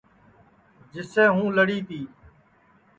جسے 0.93 1.23
ہوں 1.33 1.45
لڑی 1.57 1.79
تی 1.87 1.99